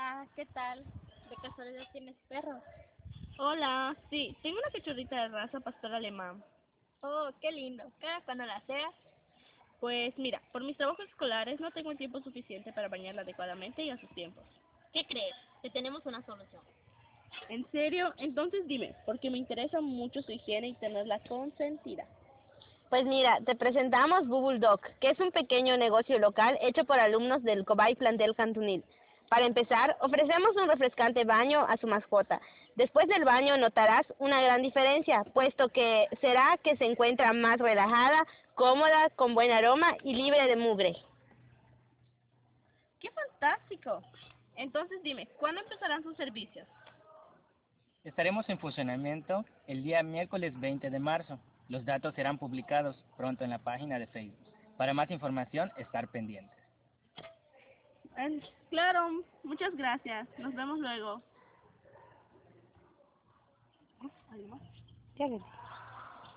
[0.00, 0.82] Hola, ¿qué tal?
[1.28, 2.62] ¿De casualidad tienes perros?
[3.38, 6.42] Hola, sí, tengo una cachorrita de raza pastor alemán.
[7.02, 7.84] Oh, qué lindo.
[8.00, 8.94] ¿Cada cuando la seas?
[9.78, 13.90] Pues mira, por mis trabajos escolares no tengo el tiempo suficiente para bañarla adecuadamente y
[13.90, 14.42] a sus tiempos.
[14.94, 15.34] ¿Qué crees?
[15.60, 16.62] Que tenemos una solución.
[17.50, 18.14] ¿En serio?
[18.16, 22.06] Entonces dime, porque me interesa mucho su higiene y tenerla consentida.
[22.88, 27.42] Pues mira, te presentamos Google Doc, que es un pequeño negocio local hecho por alumnos
[27.42, 28.82] del Cobay Plantel Cantunil.
[29.30, 32.40] Para empezar, ofrecemos un refrescante baño a su mascota.
[32.74, 38.26] Después del baño notarás una gran diferencia, puesto que será que se encuentra más relajada,
[38.56, 40.96] cómoda, con buen aroma y libre de mugre.
[42.98, 44.02] ¡Qué fantástico!
[44.56, 46.66] Entonces dime, ¿cuándo empezarán sus servicios?
[48.02, 51.38] Estaremos en funcionamiento el día miércoles 20 de marzo.
[51.68, 54.44] Los datos serán publicados pronto en la página de Facebook.
[54.76, 56.59] Para más información, estar pendientes.
[58.70, 60.28] Claro, muchas gracias.
[60.38, 61.22] Nos vemos luego.